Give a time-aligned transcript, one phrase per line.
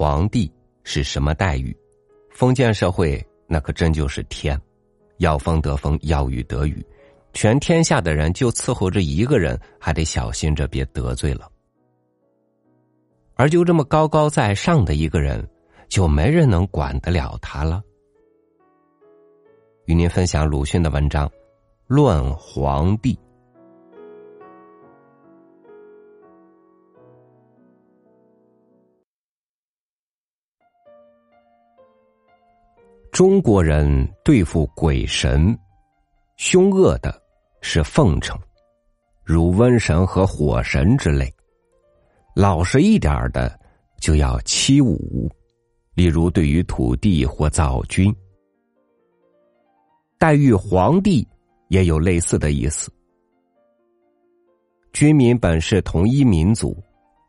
[0.00, 0.50] 皇帝
[0.82, 1.76] 是什么待遇？
[2.30, 4.58] 封建社会那可真就是天，
[5.18, 6.82] 要风得风，要雨得雨，
[7.34, 11.52] 全天下的人就伺候着一个人，还得小心着别得罪了。
[13.34, 15.46] 而就这么高高在上的一个人，
[15.86, 17.82] 就没人能管得了他了。
[19.84, 21.28] 与您分享鲁迅的文章
[21.86, 23.14] 《论皇帝》。
[33.20, 35.54] 中国人对付鬼神，
[36.38, 37.22] 凶恶的
[37.60, 38.34] 是奉承，
[39.22, 41.26] 如瘟神和火神之类；
[42.34, 43.60] 老实一点的
[44.00, 45.28] 就要欺侮，
[45.92, 48.10] 例如对于土地或灶君。
[50.16, 51.28] 待遇皇帝
[51.68, 52.90] 也有类似的意思。
[54.94, 56.74] 军民本是同一民族，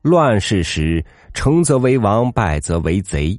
[0.00, 3.38] 乱世时成则为王，败则为贼。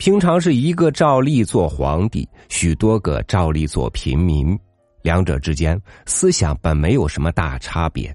[0.00, 4.58] 平常是一个照例做皇帝，许多个照例做平民，
[5.02, 8.10] 两者之间思想本没有什么大差别，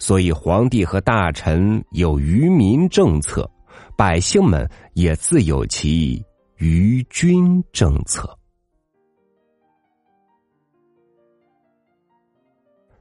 [0.00, 3.48] 所以皇帝和大臣有愚民政策，
[3.96, 6.20] 百姓们也自有其
[6.56, 8.28] 愚君政策。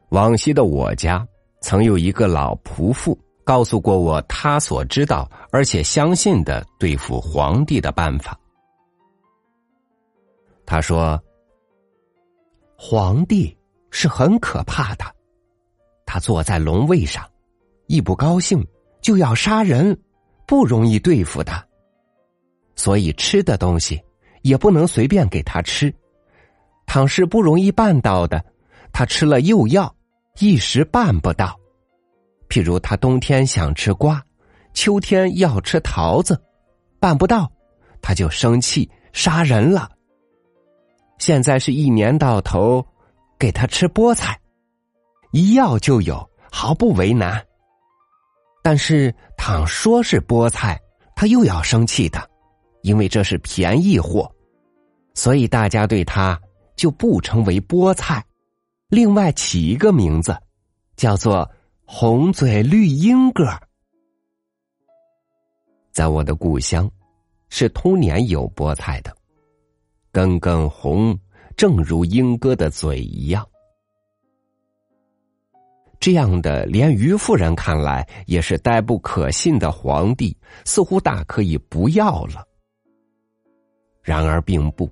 [0.09, 1.27] 往昔的我家
[1.61, 3.17] 曾有一个老仆妇。
[3.43, 8.37] 告诉过我他所知道而且相信的对付皇帝的办法。
[10.65, 11.21] 他说
[12.77, 13.57] ：“皇帝
[13.89, 15.03] 是很可怕的，
[16.05, 17.27] 他坐在龙位上，
[17.87, 18.65] 一不高兴
[19.01, 19.99] 就要杀人，
[20.47, 21.67] 不容易对付的。
[22.75, 24.01] 所以吃的东西
[24.43, 25.93] 也不能随便给他吃，
[26.85, 28.43] 倘是不容易办到的，
[28.93, 29.93] 他吃了又要，
[30.39, 31.59] 一时办不到。”
[32.51, 34.21] 譬如他冬天想吃瓜，
[34.73, 36.37] 秋天要吃桃子，
[36.99, 37.49] 办不到，
[38.01, 39.89] 他就生气杀人了。
[41.17, 42.85] 现在是一年到头，
[43.39, 44.37] 给他吃菠菜，
[45.31, 47.41] 一要就有，毫不为难。
[48.61, 50.77] 但是倘说是菠菜，
[51.15, 52.29] 他又要生气的，
[52.81, 54.29] 因为这是便宜货，
[55.13, 56.37] 所以大家对他
[56.75, 58.21] 就不称为菠菜，
[58.89, 60.37] 另外起一个名字，
[60.97, 61.49] 叫做。
[61.93, 63.43] 红嘴绿鹦哥，
[65.91, 66.89] 在我的故乡，
[67.49, 69.13] 是通年有菠菜的，
[70.09, 71.19] 根根红，
[71.57, 73.45] 正如鹦哥的嘴一样。
[75.99, 82.47] 这样的，连于夫人看来也是呆不可信的皇帝，似乎大可以不要了。
[84.01, 84.89] 然而并不，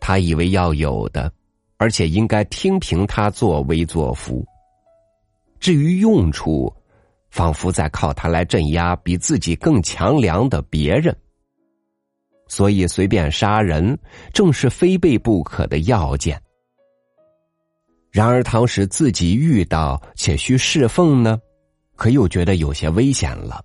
[0.00, 1.32] 他以为要有的，
[1.76, 4.44] 而且应该听凭他作威作福。
[5.60, 6.74] 至于用处，
[7.30, 11.14] 仿佛在靠他来镇压比自己更强梁的别人，
[12.48, 13.96] 所以随便杀人
[14.32, 16.40] 正是非备不可的要件。
[18.10, 21.38] 然而，倘使自己遇到且需侍奉呢，
[21.94, 23.64] 可又觉得有些危险了，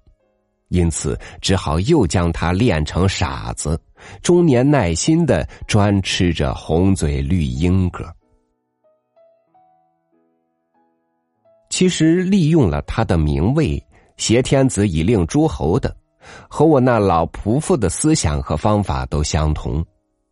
[0.68, 3.82] 因此只好又将他练成傻子，
[4.22, 8.06] 终年耐心的专吃着红嘴绿鹦哥。
[11.76, 15.94] 其实利用了他的名位，挟天子以令诸侯的，
[16.48, 19.86] 和我那老仆妇的思想和方法都相同。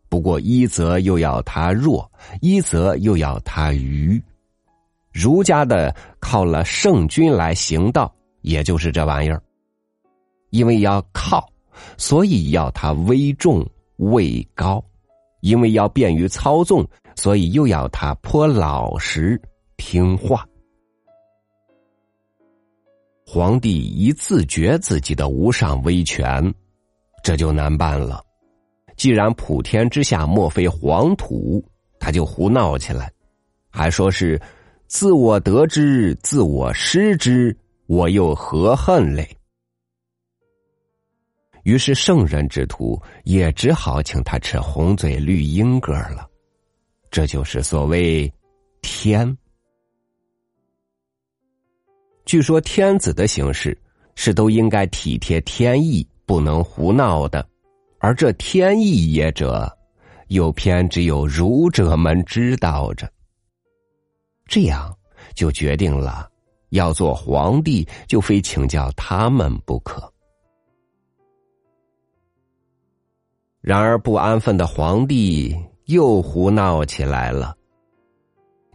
[0.08, 2.10] 不过一则又要他弱，
[2.40, 4.18] 一则又要他愚。
[5.12, 9.42] 儒家的靠了圣君来行道，也就是这玩意儿。
[10.48, 11.46] 因为要靠，
[11.98, 13.62] 所以要他威重
[13.96, 14.82] 位高；
[15.42, 19.38] 因为要便于操纵，所以又要他颇老实
[19.76, 20.42] 听话。
[23.26, 26.54] 皇帝一自觉自己的无上威权，
[27.22, 28.22] 这就难办了。
[28.96, 31.64] 既然普天之下莫非黄土，
[31.98, 33.10] 他就胡闹起来，
[33.70, 34.40] 还说是
[34.86, 37.56] 自我得之，自我失之，
[37.86, 39.28] 我又何恨嘞？
[41.64, 46.28] 于是圣人之徒也只好请他吃红嘴绿鹦哥了。
[47.10, 48.30] 这就是所谓
[48.82, 49.36] 天。
[52.34, 53.80] 据说天子的行事
[54.16, 57.48] 是都应该体贴天意，不能胡闹的。
[58.00, 59.72] 而这天意也者，
[60.30, 63.08] 又偏只有儒者们知道着。
[64.46, 64.92] 这样
[65.36, 66.28] 就决定了，
[66.70, 70.12] 要做皇帝就非请教他们不可。
[73.60, 77.56] 然而不安分的皇帝又胡闹起来了。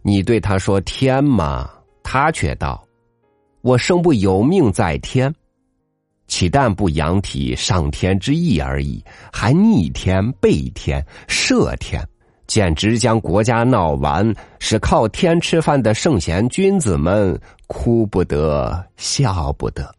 [0.02, 1.70] 你对他说天嘛，
[2.02, 2.82] 他却道。
[3.62, 5.34] 我生不由命在天，
[6.28, 9.04] 岂但不扬体上天之意而已，
[9.34, 12.02] 还逆天背天摄天，
[12.48, 19.94] 简直将国家闹完，使靠天吃饭的圣贤君子们哭不得，笑不得。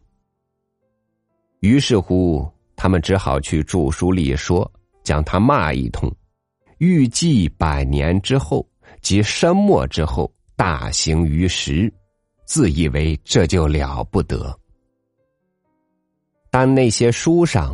[1.59, 4.69] 于是乎，他们只好去著书立说，
[5.03, 6.11] 将他骂一通。
[6.79, 8.67] 预计百年之后，
[9.01, 11.93] 即申末之后，大行于时，
[12.51, 14.53] 自以为这就了不得。
[16.49, 17.73] 但那些书上，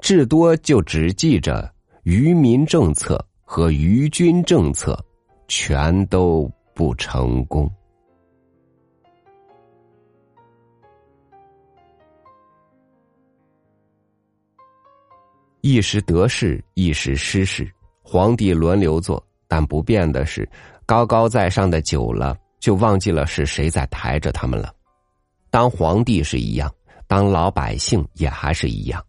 [0.00, 1.72] 至多就只记着
[2.02, 5.02] 愚民政策和愚君政策，
[5.48, 7.72] 全都不成功。
[15.62, 17.66] 一时得势，一时失势。
[18.02, 20.46] 皇帝轮流做，但不变的是，
[20.84, 24.74] 高高在上的久了，就忘记了是谁在抬着他们了。
[25.50, 26.72] 当皇帝是一样，
[27.06, 29.04] 当老百姓也还是一样。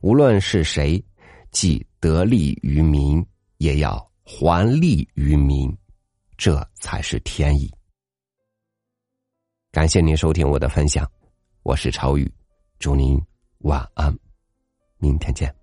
[0.00, 1.02] 无论是谁，
[1.50, 3.24] 既得利于民，
[3.58, 5.76] 也要还利于民，
[6.36, 7.70] 这才是天意。
[9.70, 11.06] 感谢您收听我的分享，
[11.62, 12.32] 我是超宇，
[12.78, 13.20] 祝您
[13.58, 14.16] 晚安，
[14.98, 15.59] 明天见。